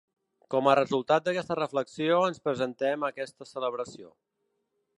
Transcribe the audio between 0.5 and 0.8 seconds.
Com a